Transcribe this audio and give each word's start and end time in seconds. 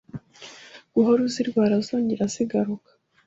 guhora 0.93 1.19
uzirwara 1.27 1.75
zongera 1.87 2.25
zigaruka 2.33 2.89